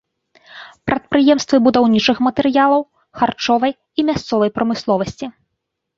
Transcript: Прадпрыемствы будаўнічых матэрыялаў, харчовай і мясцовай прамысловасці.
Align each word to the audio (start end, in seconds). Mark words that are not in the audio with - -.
Прадпрыемствы 0.87 1.57
будаўнічых 1.67 2.17
матэрыялаў, 2.27 2.81
харчовай 3.19 3.71
і 3.77 4.01
мясцовай 4.09 4.49
прамысловасці. 4.57 5.25